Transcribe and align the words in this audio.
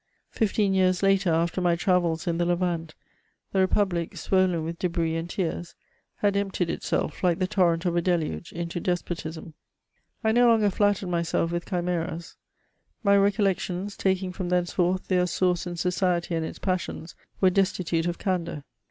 Fifteen 0.31 0.73
years 0.73 1.03
later, 1.03 1.29
after 1.31 1.61
my 1.61 1.75
travels 1.75 2.25
in 2.25 2.39
the 2.39 2.45
Levant, 2.47 2.95
the 3.51 3.59
Republic, 3.59 4.17
swollen 4.17 4.63
with 4.63 4.79
debris 4.79 5.15
and 5.15 5.29
tears, 5.29 5.75
had 6.15 6.35
emptied 6.35 6.71
itself, 6.71 7.23
like 7.23 7.37
the 7.37 7.45
torrent 7.45 7.85
of 7.85 7.95
a 7.95 8.01
deluge, 8.01 8.51
into 8.51 8.81
despotbm. 8.81 9.53
I 10.23 10.31
no 10.31 10.47
longer 10.47 10.71
flattered 10.71 11.09
myself 11.09 11.51
with 11.51 11.67
chimeras; 11.69 12.35
my 13.03 13.15
recollections, 13.15 13.95
taking 13.95 14.31
from 14.33 14.49
thenceforth 14.49 15.07
their 15.07 15.27
source 15.27 15.67
in 15.67 15.75
society 15.77 16.33
and 16.33 16.43
its 16.47 16.57
passions, 16.57 17.13
were 17.39 17.51
destitute 17.51 18.07
of 18.07 18.17
candour. 18.17 18.63